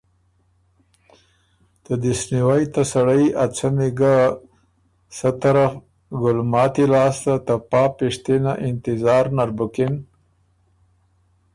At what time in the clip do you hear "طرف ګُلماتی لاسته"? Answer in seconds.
5.41-7.33